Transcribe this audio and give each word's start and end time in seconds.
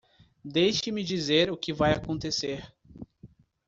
Deixe-me 0.43 1.03
dizer 1.03 1.51
o 1.51 1.55
que 1.55 1.71
vai 1.71 1.93
acontecer. 1.93 2.73